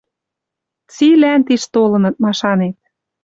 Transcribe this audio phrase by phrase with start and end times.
[0.93, 2.77] Цилӓн тиш толыныт, машанет